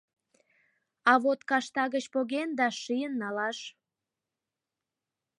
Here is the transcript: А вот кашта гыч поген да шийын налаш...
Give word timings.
А 1.11 1.13
вот 1.23 1.39
кашта 1.49 1.83
гыч 1.93 2.05
поген 2.13 2.49
да 2.59 2.67
шийын 2.81 3.13
налаш... 3.21 3.59